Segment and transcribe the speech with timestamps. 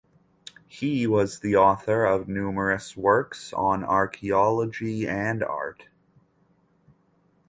[0.65, 5.89] He was the author of numerous works on archaeology and art.